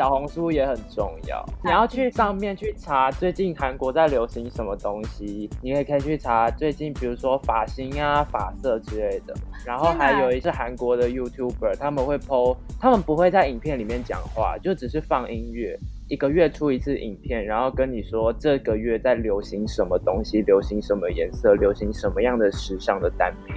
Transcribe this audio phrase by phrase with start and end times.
[0.00, 9.34] 小红书也很重要，你要去上面去查最近韩国在流行什么东西，你也可以去查最近，比如说发型啊、发色之类的。
[9.62, 15.78] 然后还有一些韩国的 YouTuber，他们会 po，他们不会在影片里面讲话，就只是放音乐。
[16.08, 23.54] 一个月出一次影片，然后跟你说这个月在流行什么东西，流行什么颜色，流行什么样的时尚的单品。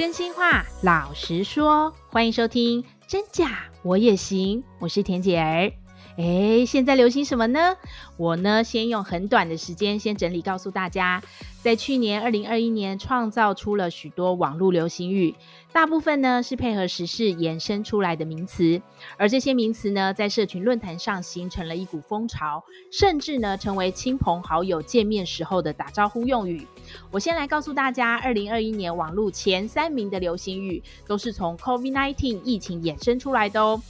[0.00, 5.70] 真心话，老实说，欢迎收听《真假我也行》，我是田姐儿。
[6.16, 7.76] 诶，现在流行什么呢？
[8.16, 11.22] 我呢，先用很短的时间先整理告诉大家，
[11.62, 15.34] 在去年二零二一年创造出了许多网络流行语，
[15.72, 18.82] 大部分呢是配合时事延伸出来的名词，
[19.16, 26.66] 而这些名词呢，在社群论坛上形成了一股风潮，甚至呢成为亲朋好友见面时候的打招呼用语。
[27.10, 33.80] 我先来告诉大家，二零二一年网络前三名的流行语都是从 COVID-19 疫情衍生出来的哦。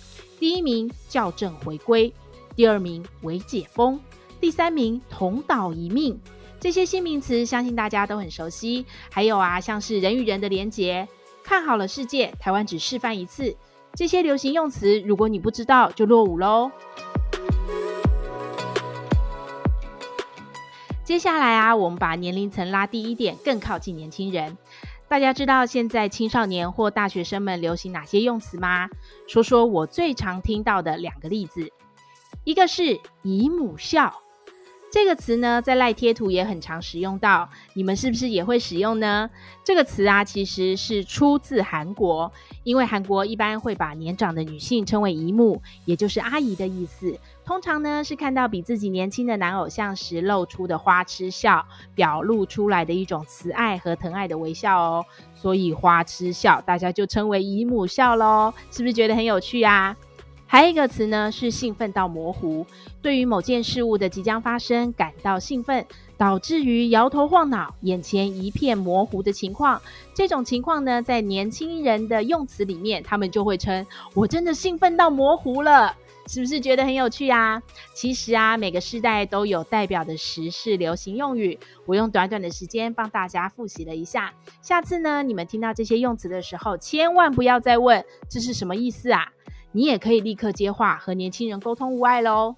[0.40, 2.10] 第一名校正回归，
[2.56, 4.00] 第二名微解封，
[4.40, 6.18] 第三名同岛一命。
[6.58, 8.86] 这些新名词相信大家都很熟悉。
[9.10, 11.06] 还有啊，像是人与人的连结，
[11.44, 13.54] 看好了世界，台湾只示范一次。
[13.94, 16.70] 这些流行用词，如果你不知道，就落伍喽。
[21.04, 24.56] 接下来啊，我们把年龄层拉低一点，更靠近年轻人。
[25.10, 28.88] 大家知道现在青少年或大学生们流行哪些用词吗？
[29.26, 31.68] 说说我最常听到的两个例子，
[32.44, 34.14] 一个是姨母笑。
[34.92, 39.30] 这个词呢，在赖贴图也很常使用到，你们是不是也会使用呢？
[39.64, 47.18] 这个词啊，其实是出自韩国，因为韩国一般会把年长的女性称为姨母，也就是阿姨的意思。
[47.50, 55.04] 通常呢，是看到比自己年轻的男偶像时露出的花痴笑，表露出来的一种慈爱和疼爱的微笑哦。
[55.34, 59.96] 所以花痴笑，大家就称为姨母笑喽，是不是觉得很有趣啊？
[60.46, 62.64] 还有一个词呢，是兴奋到模糊，
[63.02, 65.84] 对于某件事物的即将发生感到兴奋，
[66.16, 69.82] 导致于摇头晃脑、眼前一片模糊的情况。
[70.14, 75.96] 这种情况呢，在年轻人的用词里面，他们就会称“我真的兴奋到模糊了”，
[76.32, 77.60] 是不是觉得很有趣啊？
[77.92, 84.32] 其实啊，每个时代都有代表的时事流行用语，我用短短的时间帮大家复习了一下。
[84.62, 89.32] 下次呢，你们听到这些用词的时候，千万不要再问这是什么意思啊！
[89.72, 92.54] 你也可以立刻接话，和年轻人沟通无碍喽。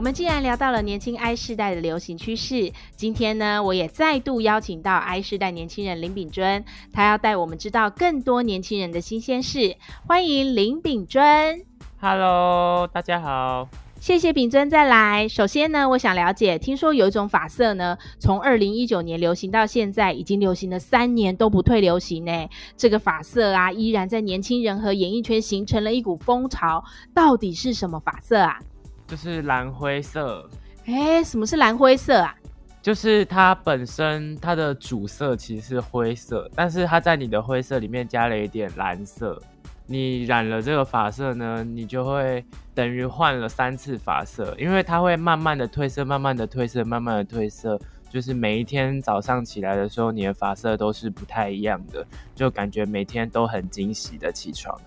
[0.00, 9.76] 我们既然聊到了年轻 I 世代的流行趋势，今天呢，我也再度邀请到 I 世代年轻人林炳尊，他要带我们知道更多年轻人的新鲜事。
[10.06, 11.66] 欢迎林炳尊。
[12.00, 13.68] Hello，大家好。
[14.00, 15.28] 谢谢秉尊再来。
[15.28, 22.48] 首先呢，我想了解，听说有一种发色呢，从二零一九年流行到现在，已经流行了三年都不退流行呢。
[22.74, 26.82] 这个发色啊，依然在年轻人和演艺圈形成了一股风潮。
[27.12, 28.60] 到底是什么发色啊？
[29.10, 30.48] 就是蓝灰色，
[30.86, 32.32] 哎，什么是蓝灰色啊？
[32.80, 39.36] 就是它本身它的主色其实是灰色，但是它在你的灰色里面加了一点蓝色。
[39.84, 47.76] 你染了这个发色呢，你就会等于换了三次发色，因为它会慢慢的褪色，慢慢的褪色，慢慢的褪色。
[48.08, 52.06] 就是每一天早上起来的时候，你的发色都是不太一样的，
[52.36, 54.80] 就感觉每天都很惊喜的起床。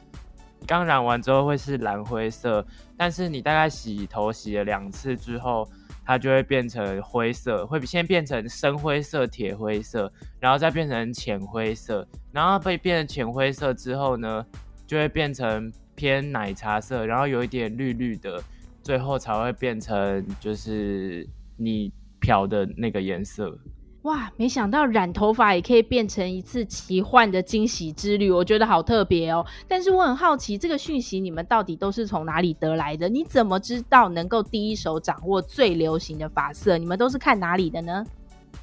[0.65, 2.65] 刚染完之后会是蓝灰色，
[2.97, 5.67] 但是你大概洗头洗了两次之后，
[6.05, 14.45] 它就会变成灰色，会先变成深灰色、铁灰色，然后再变成浅灰色，然后被变成浅灰色之后呢，
[14.87, 18.41] 就会变成偏奶茶色，然后有一点绿绿的，
[18.81, 23.57] 最后才会变成就是你漂的那个颜色。
[24.03, 29.45] 哇，没想到染头发也可以变成一次奇幻的惊喜之旅，我觉得好特别哦。
[29.65, 33.07] 但是我很好奇，这个讯息你们到底都是从哪里得来的？
[33.07, 36.77] 你怎么知道能够第一手掌握最流行的发色？
[36.77, 38.05] 你们都是看哪里的呢？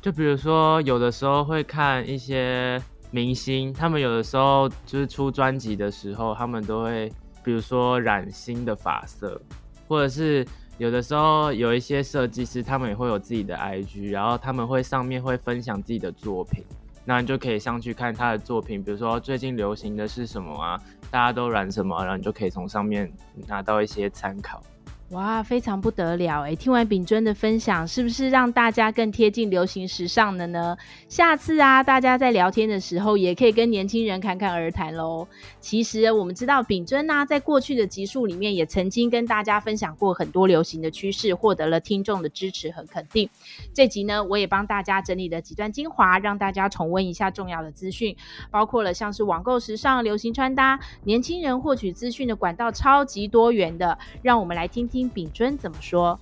[0.02, 2.78] 就比如说，有的时候会看一些
[3.10, 7.10] 明星，他们有的时候就是出专辑的时候，他们都会，
[7.42, 9.40] 比如说染新的发色，
[9.88, 10.46] 或者是。
[10.80, 16.64] 有的时候有一些设计师，他们也会有自己的 IG，然后他们会上面会分享自己的作品，
[17.04, 20.80] 那你就可以上去看他的作品，比如说最近流行的是什么啊，
[21.10, 23.12] 大家都染什么，然后你就可以从上面
[23.46, 24.62] 拿到一些参考。
[25.10, 26.54] 哇，非常不得了哎！
[26.54, 30.76] 听完秉尊的分享，是不是让大家更贴近流行时尚了呢？
[31.08, 35.26] 下次啊，大家在聊天的时候，也可以跟年轻人侃侃而谈喽。
[35.60, 43.28] 其实我们知道，秉尊呢，在过去的集数里面，也曾经跟大家分享过很多流行的趋势，获得了听众的支持和肯定。
[43.74, 48.14] 这集呢，我也帮大家整理了几段精华，让大家重温一下重要的资讯，
[48.48, 54.99] 包括了像是网购时尚、流行穿搭，年轻人获取资讯的管道超级多元的，让我们来听听。
[55.00, 56.18] 听秉尊怎么说？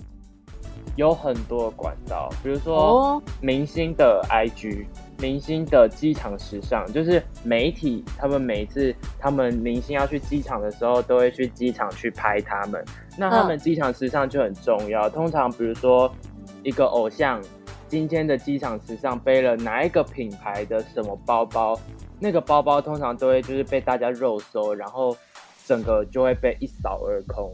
[0.94, 4.86] 有很多管道，比如说明星的 IG、
[5.18, 12.84] 明星的机场时尚，就是媒体他们每一次他们明星要去机场的时候，都会去机场去拍他们。
[13.16, 15.10] 那他们机场时尚就很重要。
[15.10, 16.12] 通常比如说
[16.62, 17.42] 一个偶像
[17.88, 21.76] 今天的机场时尚背了哪一个品牌的什么包包，
[22.20, 25.16] 那个包包通常都会就是被大家肉搜，然后
[25.66, 27.52] 整个就会被一扫而空。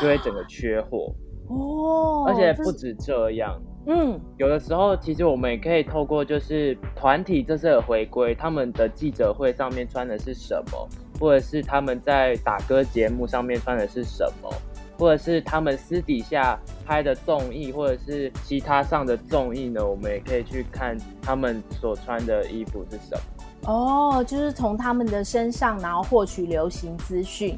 [0.00, 1.14] 就会整个缺货
[1.48, 3.56] 哦，而且不止这样，
[3.86, 10.88] 嗯，有的时候其实我们也可以透过就是团体这次的回归，他们的记者会上面穿的是什么，
[11.20, 14.50] 或者是他们在打歌节目上面穿的是什么，
[14.98, 23.72] 或者是他们私底下拍的综艺，或者是其他上的综艺呢，我们也可以去看他们所穿的衣服是什么。
[23.72, 27.56] 哦，就是从他们的身上，然后获取流行资讯。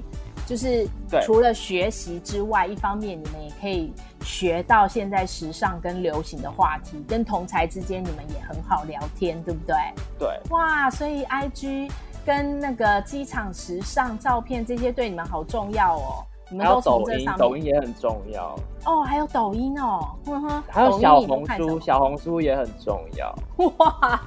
[0.48, 0.88] 就是
[1.26, 3.92] 除了学习之外，一方面你们也可以
[4.22, 9.76] 学到现在时尚跟流行的话题，跟同才之间你们也很好聊天，对不对？
[10.18, 10.40] 对。
[10.48, 11.90] 哇，所以 IG
[12.24, 16.24] 跟那个机场时尚照片这些对你们好重要哦。
[16.50, 23.34] 你们都从这上面，抖音也很重要哦，还有抖音哦，呵呵，还有小红书，小红书也很重要。
[23.76, 24.20] 哇，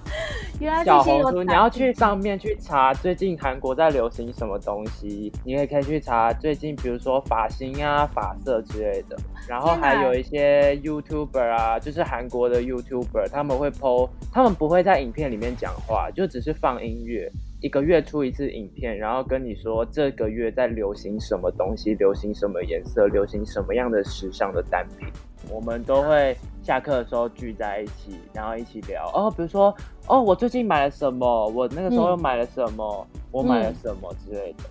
[0.59, 9.17] 原来小红书你要去上面去查最近韩国在流行什么东西，你也可以去查最近，比如说发型啊、发色之类的。
[9.47, 17.31] 然后还有一些 YouTuber 啊，就是韩国的 YouTuber，他们会 po，他们不会在影片里面讲话，就只是放音乐。
[17.61, 25.07] 一个月出一次影片，然后跟你说这个月在流行什么东西，流行什么颜色，流行什么样的时尚的单品，
[25.47, 29.71] 我们都会下课的时候聚在一起，然后一起聊哦，比如说
[30.07, 34.63] 哦，我最近买了什么，我那个时候又买了什么，嗯、我买了什么之类的。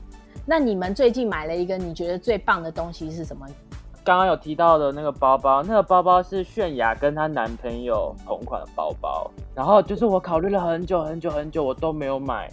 [0.45, 3.47] 那你们最近买了一个你觉得最棒的东西是什么？
[4.03, 12.51] 刚刚有提到的那个包包，那个包包是泫雅跟她男朋友同款的包包，然后就是我考虑了很久很久很久，我都没有买。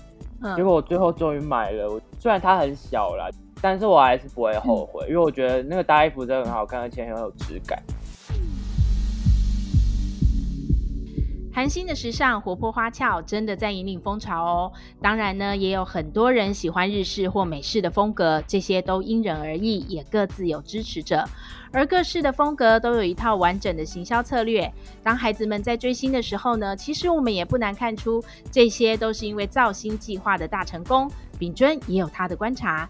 [0.56, 3.28] 结果我最后终于买了，虽然它很小啦，
[3.62, 7.82] 但是我还是不会后悔，嗯、因为我觉得那个搭衣服真的很好看，而且很有质感。
[11.52, 14.72] 韩星的时尚活泼花俏，真的在引领风潮哦。
[15.02, 21.24] 当然呢，也有很多人喜欢日式或美式的风格，这些都因人而异，也各自有支持者。
[21.72, 24.72] 而各式的风格都有一套完整的行销策略。
[25.04, 31.12] 当孩子们在追星的时候呢，其实我们也不难看出，这些都是因为造星计划的大成功。
[31.40, 32.90] 秉尊也有他的观察。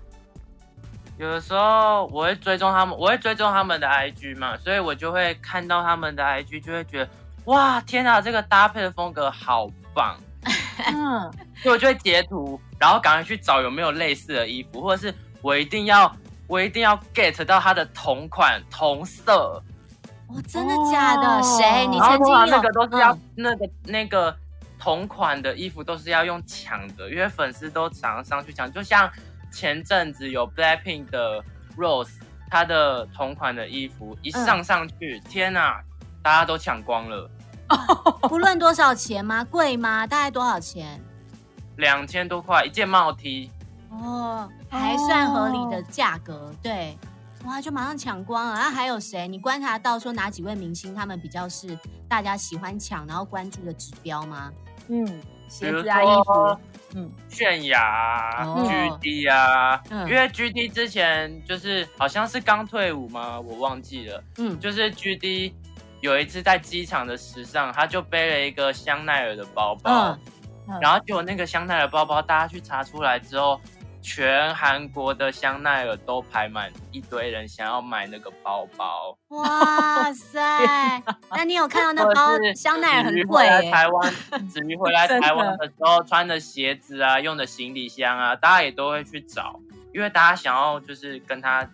[1.18, 7.10] 有的时候我会追踪他们，我会追踪他们的 IG 嘛，所以我就会看到他们的 IG，就会觉得。
[7.46, 8.22] 哇，天哪！
[8.22, 10.18] 这个搭配的风格好棒，
[10.86, 11.22] 嗯，
[11.56, 16.14] 所以我就会截图，然后赶快去找有没有类似的衣服，或者是我一定要，
[16.48, 19.62] 我一定要 get 到它的同款同色。
[20.28, 21.44] 哦，真的假的？
[21.44, 21.86] 谁？
[21.88, 22.46] 你曾经有？
[22.46, 24.36] 那个都是要、嗯、那个那个
[24.78, 28.72] 同款的衣服都是要用抢的，因为粉丝都常上去抢。
[28.72, 29.10] 就像
[29.52, 31.44] 前阵子有 Blackpink 的
[31.78, 32.12] Rose，
[32.50, 35.82] 她的同款的衣服一上上去，嗯、天哪，
[36.22, 37.30] 大家都抢光了。
[38.30, 39.44] 不论多少钱吗？
[39.44, 40.08] 贵吗？
[40.08, 41.02] 大概多少钱？
[41.78, 43.52] 两千多块一件帽 T。
[43.90, 46.34] 哦，还算合理的价格。
[46.34, 46.98] 哦、对，
[47.46, 48.56] 哇，就马上抢光了。
[48.56, 49.28] 那还有谁？
[49.28, 54.52] 你观察到说哪几位明星他们比较是大家喜欢抢然后关注的指标吗？
[54.88, 55.06] 嗯，
[55.48, 56.60] 鞋子啊，衣服。
[56.96, 63.40] 嗯，泫雅、GD 啊，嗯、因为 GD 之前就是好像是刚退伍吗？
[63.40, 64.24] 我忘记了。
[64.38, 65.54] 嗯，就是 GD。
[66.00, 70.20] 有一次在机场的时尚，他就背了一个香奈儿的包包，嗯
[70.70, 73.60] 嗯、然后结果那个香奈儿包包，大家去查出来之后，
[74.02, 79.18] 全韩国的香奈儿都排满一堆人想要买那个包包。
[79.30, 81.04] 哇塞！
[81.36, 83.70] 那你有看到那包香奈儿很贵、欸？
[83.72, 84.14] 台湾
[84.48, 89.60] 子瑜回来台湾的时候穿的鞋子啊，用的行李箱啊，大家也都会去找，
[89.94, 91.68] 因为大家想要就是跟他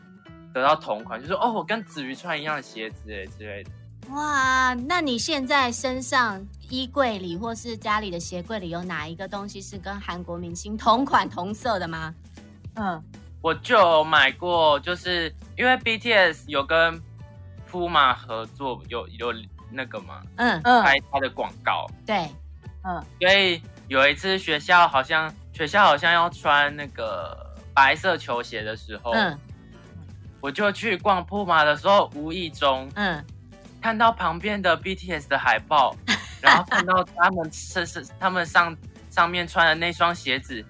[0.53, 3.69] 得到同款，就是哦，我跟子瑜穿一样的鞋子哎之类的。
[4.09, 12.11] 哇，那你现在身上衣柜里或是家里的鞋柜里有哪一个东西是跟韩国明星同款同色的吗？
[12.75, 12.99] 嗯，
[13.43, 16.99] 我就有买过，就是因为 BTS 有跟
[17.71, 19.31] Puma 合作，有有
[19.69, 20.59] 那个嘛，嗯。
[20.63, 20.83] 嗯。
[20.83, 22.27] 拍他的广告，对，
[22.83, 22.99] 嗯。
[23.21, 29.37] 所以有一次学校好像学校好像要穿那个白色球鞋的时候，嗯。
[30.41, 33.23] 我就去逛 Puma 的时候，无意中嗯，
[33.79, 35.95] 看到旁边的 BTS 的海报，
[36.53, 38.75] 然后看到他们是是他们上
[39.09, 40.63] 上面穿的那双鞋子，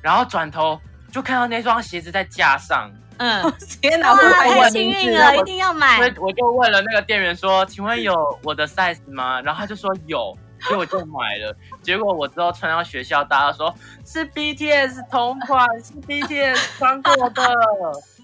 [0.00, 0.80] 然后转头
[1.12, 3.42] 就看到那双鞋子在架上，嗯，
[3.80, 6.14] 天哪，太幸运了，一定要买所以。
[6.18, 11.54] 我就问了那个店员说：“请问有我的 size 吗？”然后他就说有， 所以我就买了。
[11.82, 13.74] 结果我之后穿到学校，大家说
[14.04, 17.42] 是 BTS 同款，是 BTS 穿过的。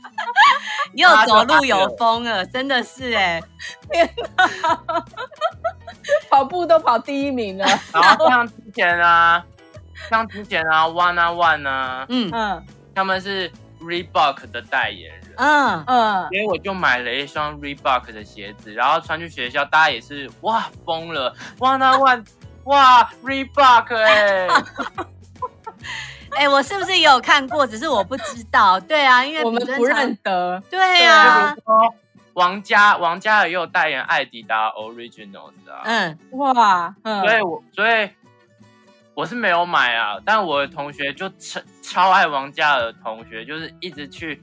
[0.95, 3.40] 又走路有风了，真的是哎，
[6.31, 7.65] 跑步都跑第一名了。
[7.93, 9.45] 然后像之前啊，
[10.11, 15.35] 像之前啊，One on One 啊，嗯嗯他们是 Reebok 的代言人。
[15.37, 22.27] 嗯，嗯，所以我就买了一双 Reebok 的鞋子，然后穿去学校，大家也是哇疯了，One on One，
[22.65, 24.47] 哇 Reebok 哎、
[26.37, 27.67] 哎，我是不是也有看过？
[27.67, 28.79] 只是我不知道。
[28.79, 30.63] 对啊，因为我们不认得。
[30.71, 31.95] 对啊比，如说
[32.35, 38.11] 王嘉，王嘉尔也有代言艾迪达 Originals 啊，嗯，哇，嗯，所以我所以
[39.15, 44.43] 我是没有买啊，但我的同学就超超爱王嘉尔的同学，就是一直去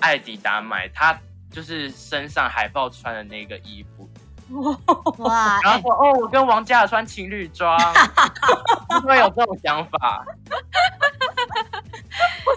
[0.00, 1.18] 艾迪达买他
[1.50, 4.08] 就是身上海报穿的那个衣服，
[5.18, 7.76] 哇，哎然后说、哦，我跟王嘉尔穿情侣装，
[8.88, 10.24] 会不会有这种想法？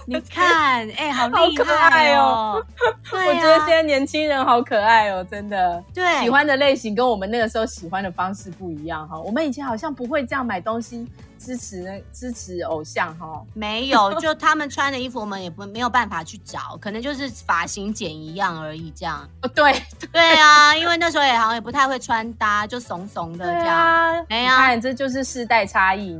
[0.09, 2.55] 你看，哎，好好厉害爱哦！
[3.13, 5.83] 我对觉得现啊，在年轻人好可爱哦，真的。
[5.93, 9.17] 对，喜欢的类型跟我们那个时候喜欢的方式不一样哈。
[9.19, 13.41] 我们以前好像不会这样买东西支持支持偶像哈。
[13.53, 19.27] 没有， 就他们穿的衣服，我们也不没有办法去找，可能就是发型剪一样而已，这样。
[19.43, 19.79] 哦，对
[20.11, 23.77] 对啊，因为那时候也好像也不太会穿搭，就怂怂的这样。
[23.77, 26.17] 啊，哎呀你看这就是世代差异。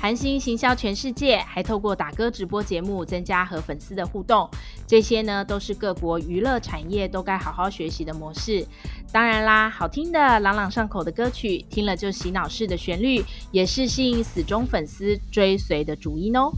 [0.00, 4.48] 韩星行销全世界，还透过打歌直播节目增加和粉丝的互动，
[4.86, 8.64] 这些呢都是各国娱乐产业都该好好学习的模式。
[9.12, 16.52] 当然啦，好听的朗朗上口的歌曲，听了就洗脑式的旋律，也是吸引死忠粉丝追随的主因哦。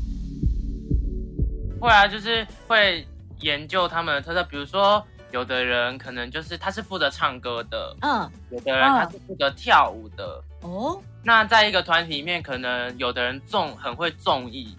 [1.80, 3.06] 会啊，就是会
[3.40, 10.42] 研究他们的特色，比如说有的人可能就是他是负责唱歌的，嗯，有的人他是负责跳舞的。
[10.62, 14.76] 哦，那在一个团体里面，可能有的人重很会重艺，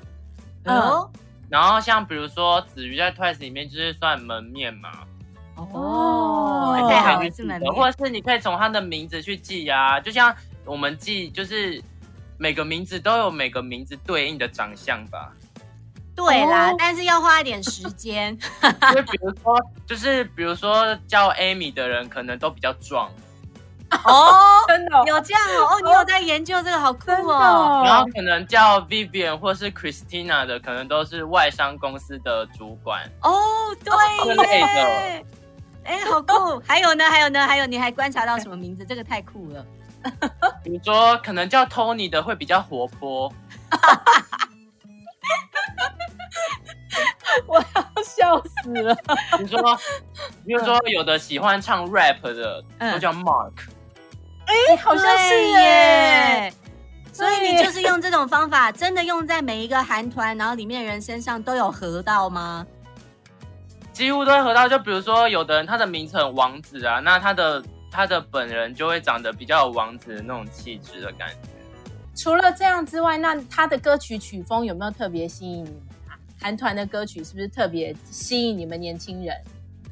[0.64, 0.78] 嗯。
[0.78, 1.10] 哦，
[1.50, 4.90] 然后像比如说子瑜在 Twice 里面就是算门面嘛，
[5.56, 6.88] 哦。
[6.90, 7.74] 太好了，可以去记得，是门面。
[7.74, 11.82] 或者是你可以从他的名字去记啊，就像我们记就是
[12.38, 15.32] 每个名字都有每个名字对应的长相吧。
[16.26, 18.38] 对啦哦，但是要花一点时间。
[18.94, 23.10] 就比如说，就是比如说叫 Amy 的人，可能都比较壮，
[24.06, 24.32] 哦，
[24.68, 27.84] 真的哦有这样哦，哦，你有在研究这个，好酷哦。
[27.86, 33.10] 然后可能叫 Vivian 或是 Christina 的，可能都是外商公司的主管。
[33.22, 35.26] 哦，对之类耶，
[35.84, 36.62] 哎，好酷。
[36.68, 38.86] 还有呢，还有呢，还有，你还观察到什么名字？
[38.86, 39.66] 这个太酷了。
[40.64, 43.32] 比如说，可能叫 Tony 的会比较活泼，
[47.48, 48.96] 我要笑死了。
[49.40, 49.78] 你说，
[50.46, 53.54] 比如说有的喜欢唱 rap 的嗯都叫 Mark。
[54.46, 56.54] 哎，好像是耶。
[57.14, 62.66] 所以你就是用这种方法，真的用在每一个韩团，然后里面的人身上都有合到吗？
[63.92, 67.62] 几乎都会合到，就比如说有的人他的名字很王子啊，那他的
[67.92, 71.50] 他的本人就会长得比较有王子的那种气质的感觉。
[72.16, 75.74] 除了这样之外，那他的歌曲曲风有没有特别吸引你？
[76.42, 79.36] 韩团的歌曲是不是特别吸引你们年轻人？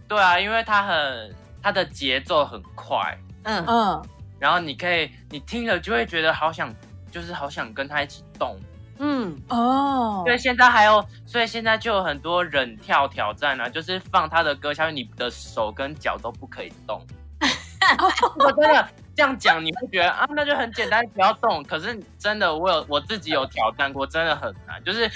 [0.07, 4.05] 对啊，因为它很它的节奏很快，嗯，嗯，
[4.39, 6.73] 然后你可以你听了就会觉得好想，
[7.11, 8.57] 就是好想跟他一起动。
[9.01, 17.01] 嗯，哦，所以现在还有，所以现在就有很多忍跳挑战啊，就是放他的歌下去，你的手跟脚都不可以动。
[18.39, 21.63] 我真的这样讲，你会觉得啊，那就很简单，不要动。
[21.63, 25.09] 可是真的，我有我自己有挑战过，真的很难，就是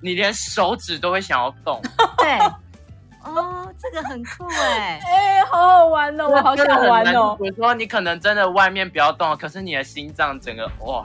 [0.00, 1.80] 你连手指都会想要动。
[2.18, 2.38] 对。
[3.24, 5.00] 哦，这个很酷哎。
[5.04, 7.36] 哎、好好玩哦，我好想玩哦。
[7.38, 11.04] 比如说，你可能真的外面不要动，可是你的心脏整个哇。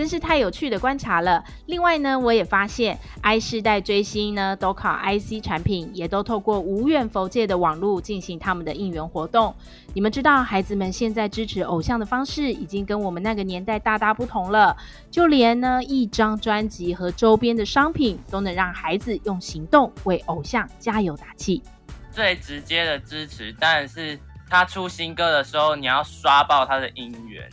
[0.00, 1.44] 真是太有趣的观察了。
[1.66, 9.54] 另外呢，我也发现 I 世代追星呢，都靠 IC 产品，也都透过无远弗届的网络进行他们的应援活动。
[9.92, 14.74] 你们知道，孩子们现在支持偶像的方式，已经跟我们那个年代大大不同了。
[15.10, 21.62] 就连呢，一张专辑和周边的商品，都能让孩子用行动为偶像加油打气。
[22.10, 27.46] 最直接的支持，当然是他出新歌的时候，你要刷爆他的音源。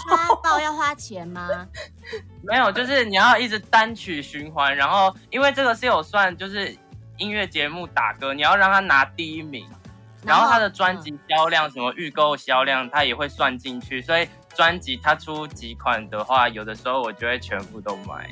[0.00, 1.48] 刷爆要花钱吗？
[2.42, 6.76] 没有，就是你要一直单曲循环，然后因为这个是有算，就是
[7.16, 9.66] 音乐节目打歌，你要让他拿第一名，
[10.24, 14.02] 然后他的专辑销量、什么预购销量，他也会算进去。
[14.02, 18.28] 所以专辑他出几款的话，有的时候我就会全部都买。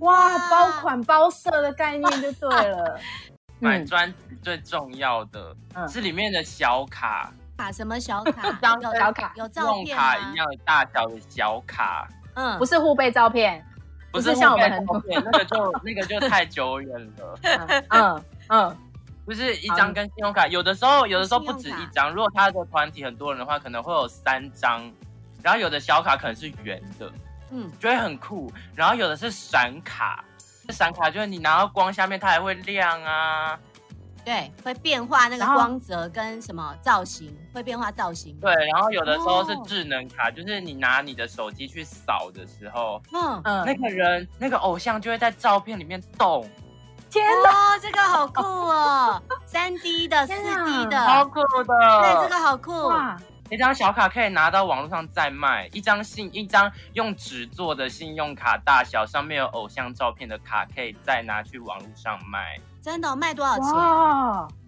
[0.00, 3.00] 哇，包款包色的概念就对了。
[3.60, 5.54] 买专辑最重要的
[5.88, 7.32] 是里面的小卡。
[7.62, 8.50] 卡什么小卡？
[8.60, 13.64] 张小卡有照片卡一样大小的小卡，嗯，不是互背照片，
[14.10, 17.38] 不是像我们很多，那个就那个就太久远了。
[17.90, 18.76] 嗯 嗯，
[19.24, 22.12] 不是一张跟信用卡，有的时候有的时候不止一张。
[22.12, 24.90] 如果他的团体很多人的话，可能会有三张。
[25.40, 27.12] 然后有的小卡可能是圆的，
[27.50, 28.52] 嗯，就会很酷。
[28.76, 30.24] 然后有的是闪卡，
[30.68, 33.58] 闪卡就是你拿到光下面它还会亮啊。
[34.24, 38.38] 对，会变化那个光泽跟什么造型，会变化造型。
[38.40, 46.48] 对，然后有的时候是智能卡，哦、就是你拿你的手机去扫的时候，嗯嗯，那个人那个偶像就会在照片里面动。
[47.10, 49.22] 天哪，这个好酷哦！
[49.44, 51.74] 三 D 的、四 D 的，好酷的。
[52.00, 52.88] 对，这个好酷。
[52.88, 53.18] 哇，
[53.50, 62.58] 一张小卡可以拿到网络上再卖，一张信一张用纸做的信用卡大小，上面有偶像照片的卡，可以再拿去网络上卖。
[62.82, 64.58] 真的卖多少钱？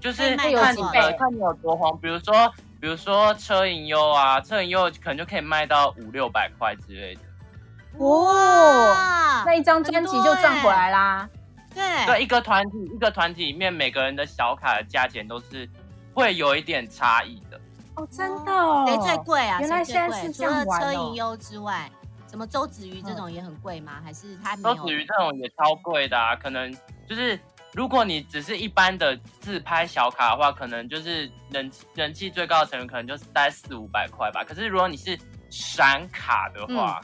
[0.00, 7.20] 就是看你的看你有多红，比如说比如说车银优啊，车银优可能就可以卖到五六百块之类的。
[7.98, 11.28] 哇，那一张专辑就赚回来啦。
[11.72, 15.68] 对对，一个团体一个团体里面每个人的小卡的价钱都是
[16.12, 17.60] 会有一点差异的。
[17.94, 18.86] 哦，真的？
[18.86, 19.60] 谁最贵啊？
[19.60, 20.64] 原来现在是这样哦。
[20.64, 21.88] 除了车银优之外，
[22.28, 24.00] 什么周子瑜这种也很贵吗？
[24.02, 24.74] 还是他没有？
[24.74, 26.74] 周子瑜这种也超贵的啊，可能。
[27.06, 27.38] 就是
[27.74, 34.44] 如果你只是一般的自拍小卡的话，可能就是人人气最高的成员可能就是大概四五百块吧。
[34.44, 35.18] 可是如果你是
[35.50, 37.00] 闪卡的话，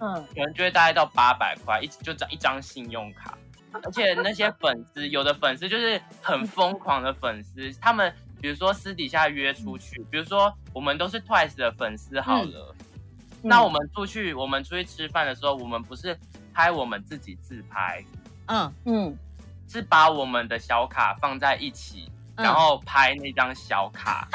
[0.00, 0.26] 嗯，嗯。
[0.34, 3.36] 可能就会大概到八百块，一就一张信用卡。
[3.82, 16.18] 而且那些粉丝，有的粉丝就是很疯狂的粉丝，他们比如说私底下约出去，比如说我们都是 Twice 的粉丝好了，嗯、那我们出去我们出去吃饭的时候，我们不是
[16.54, 18.02] 拍我们自己自拍，
[18.46, 18.72] 嗯。
[18.86, 19.18] 嗯。
[19.66, 24.28] 嗯是把我们的小卡放在一起，然后拍那张小卡，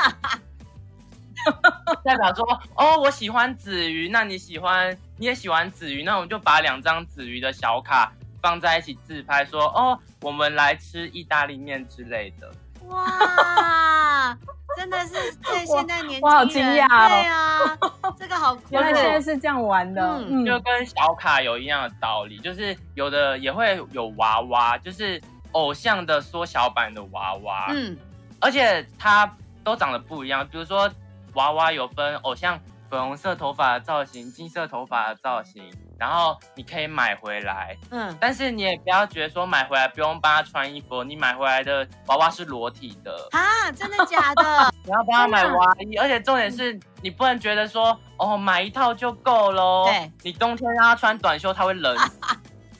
[2.03, 12.53] 代表说哦，我喜欢子瑜，那你喜欢，你也喜欢子瑜，那我们就把两张子瑜的小卡放在一起自拍说，说哦，我们来吃意大利面之类的。
[12.87, 14.37] 哇，
[14.77, 17.07] 真的是对现在年轻人，我好惊讶哦！
[17.07, 17.77] 对啊，
[18.17, 25.21] 这个好酷， 原来现在是这样玩的，嗯，就跟小卡有一样的道理，就是有的也会有娃娃，就是
[25.53, 27.97] 偶像的缩小版的娃娃，嗯，
[28.39, 29.31] 而且它
[29.63, 30.89] 都长得不一样，比如说
[31.33, 35.63] 娃娃有分偶像粉红色头发的造型、金色头发的造型。
[36.01, 43.71] 然后你可以买回来，嗯，但是你也不要觉得说买回来不用帮他穿衣服，你买回来的娃娃是裸体的啊？
[43.71, 44.73] 真的假的？
[44.83, 51.95] 你要帮他买娃衣，而且重点是你不能觉得说哦买一套就够喽，对，你冬天让他穿短袖他会冷。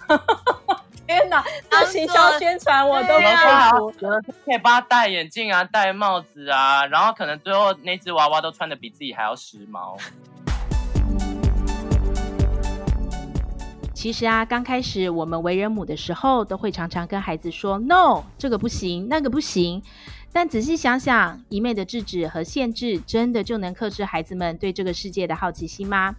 [1.06, 3.36] 天哪， 这行销宣传我都佩
[3.70, 3.94] 服。
[4.00, 9.96] 有的可以帮他戴眼镜啊，戴帽子啊，然后可能最后那只娃娃都穿的比自己还要时髦。
[14.02, 19.80] 其实啊，刚开始我们为人母的时候，都会常常跟孩子说 “no”，这个不行，那个不行。
[20.32, 26.16] 但仔细想想，一味的制止和限制，真的就能克制孩子们对这个世界的好奇心吗？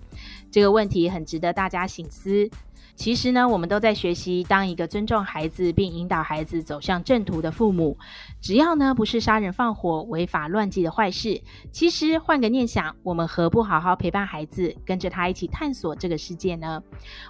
[0.48, 2.48] 这个问题很值得大家醒思。
[2.94, 7.96] 其实呢，我们都在学习当一个尊重孩子并引导孩子走向正途的父母。
[8.40, 11.40] 只要呢不是杀人放火、违法乱纪的坏事，
[11.72, 16.82] 其实换个念想，我们何不好好陪伴孩子，跟着他一起探索这个世界呢？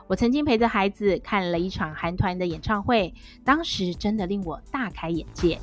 [0.06, 5.58] 我曾经陪着孩子看了一场韩团的演唱会，当时真的令我大开眼界。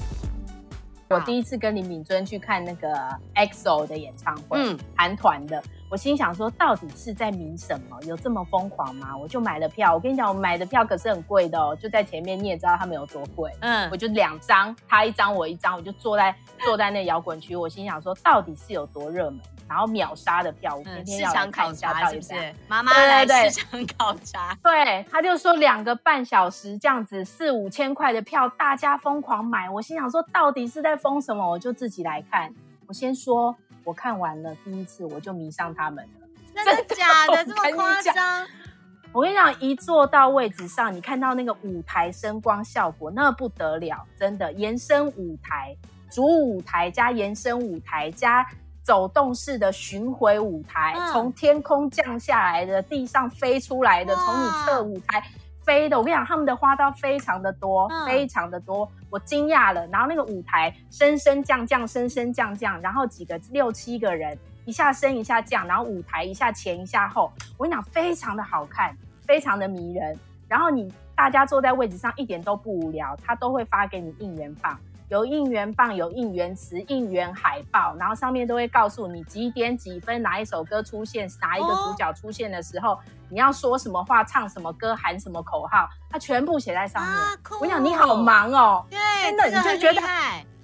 [1.09, 2.88] 我第一次跟林敏尊去看那个
[3.35, 5.62] EXO 的演唱会，嗯，韩团的。
[5.89, 7.99] 我心想说，到底是在迷什么？
[8.04, 9.17] 有这么疯狂吗？
[9.17, 9.91] 我就买了票。
[9.95, 13.52] 我跟你讲，我买的票可是很贵的哦，就在前面，你也知道他们有多贵。
[13.62, 17.56] 嗯，我就两张，他一张，我一张，我就坐在坐在那摇滚区。
[17.56, 19.39] 我心想说，到底是有多热门？
[19.67, 22.34] 然后秒杀的票，我天天要来看一下到底是
[22.67, 24.56] 妈妈来市场考察。
[24.63, 29.69] 对，他就说两个半小时这样子四五千块的票，大家疯狂买。
[29.69, 31.47] 我心想说，到底是在疯什么？
[31.47, 32.54] 我就自己来看。
[32.88, 36.27] 我先说，我看完了第一次，我就迷上他们了。
[36.53, 37.45] 真的假的？
[37.45, 38.47] 这么夸张？
[39.11, 45.75] 我跟你讲，一坐到位置上，你看到那个舞台声光效果，那不得了，真的延伸舞台、
[46.11, 48.45] 主舞台加延伸舞台加
[48.83, 55.23] 走动式的巡回舞台，从、嗯、天空降下来的，地上飞出来的，从你侧舞台
[55.63, 55.97] 飞的。
[55.97, 59.87] 我跟你讲，他们的花刀非常的多，嗯、非常的多，我惊讶了。
[59.87, 64.37] 然后那个舞台升升降降，升升降降，然后几个六七个人。
[64.65, 68.95] 一下升一下降，然后舞台一下前一下后，我跟你讲，非常的好看，
[69.25, 70.15] 非常的迷人。
[70.47, 87.11] 然后你大家坐在位置上一点都不无聊，他都会发给你应援棒，有应援棒，有应援词、应援海报，然后上面都会告诉你几点几分哪一首歌出现，哪一个主角出现的时候，哦、你要说什么话，唱什么歌，喊什么口号，它全部写在上面。
[87.11, 88.99] 啊、我跟你讲，你好忙哦，对，
[89.35, 90.01] 真的，你就觉得。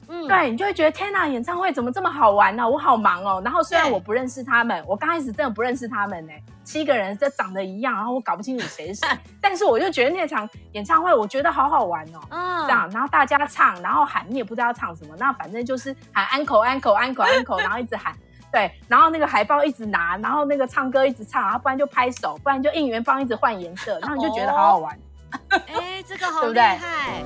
[0.08, 2.64] 嗯，对，你就会觉得天哪，演唱会怎么这么好玩呢？
[2.64, 2.68] 啊？
[2.68, 3.42] 我好忙哦。
[3.44, 9.08] 然后虽然我不认识他们，我刚开始真的不认识他们呢，七个人这长得一样，然后我搞不清楚谁是谁，
[9.42, 12.20] 但是我就觉得那场演唱会我觉得好好玩哦。
[12.30, 18.14] 嗯，这样，然后大家唱，然后喊，你也不知道要唱什么，那反正就是喊 uncle uncle uncle uncle，，然后一直喊，
[18.52, 24.98] 对，然后那个海报一直拿，然后那个唱歌一直唱，然后不然就拍手，不然就应援棒一直换颜色，然后你就觉得好好玩。
[25.68, 27.24] 哎，这个好厉害。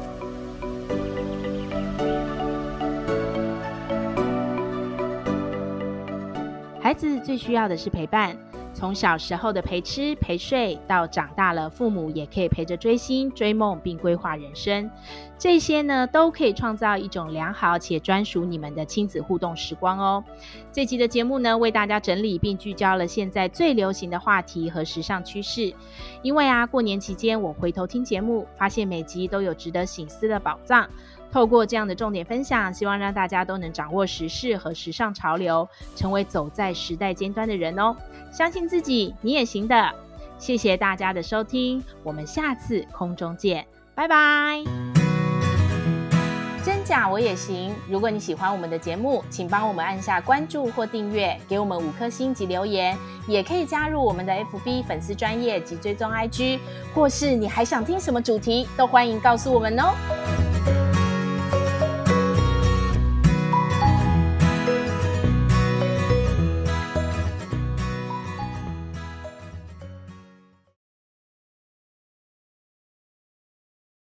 [6.90, 8.36] 孩子最需要的是陪伴，
[8.74, 14.90] 从小时候的陪吃陪睡，到长大了，父母也可以陪着追星追梦，并规划人生。
[15.38, 20.24] 这些呢，都可以创造一种良好且专属你们的亲子互动时光哦。
[20.72, 25.72] 这集的节目呢，为大家整理并聚焦了现在最流行的话题和时尚趋势。
[26.24, 30.90] 因为啊，过年期间我回头听节目，发现每集都有值得醒思的宝藏。
[31.32, 37.96] 透过这样的重点分享，希望让大家都能掌握时事和时尚潮流，成为走在时代尖端的人哦。
[38.32, 39.92] 相信自己，你也行的。
[40.38, 44.64] 谢谢大家的收听，我们下次空中见，拜拜。
[46.64, 47.74] 真假我也行。
[47.88, 56.60] 如果你喜欢我们的节目，请帮我们按下关注或订阅，给我们五颗星及留言，也可以加入我们的 FB 粉丝专业及追踪 IG，
[56.94, 60.49] 或是你还想听什么主题，都欢迎告诉我们哦。